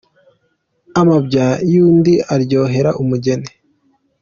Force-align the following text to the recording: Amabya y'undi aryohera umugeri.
Amabya 0.99 1.47
y'undi 1.71 2.13
aryohera 2.33 2.89
umugeri. 3.01 3.47